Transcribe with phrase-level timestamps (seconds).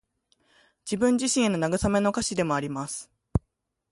[0.83, 3.11] 自分自身への慰めの歌詞でもあります。